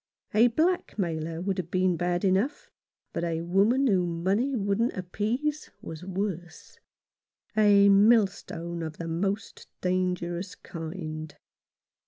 A 0.33 0.47
blackmailer 0.47 1.41
would 1.41 1.59
have 1.59 1.69
been 1.69 1.95
bad 1.95 2.25
enough, 2.25 2.71
but 3.13 3.23
a 3.23 3.41
woman 3.41 3.85
whom 3.85 4.23
money 4.23 4.55
wouldn't 4.55 4.97
appease 4.97 5.69
was 5.79 6.03
worse— 6.03 6.79
a 7.55 7.87
millstone 7.87 8.81
of 8.81 8.97
the 8.97 9.07
most 9.07 9.67
dangerous 9.79 10.55
kind. 10.55 11.35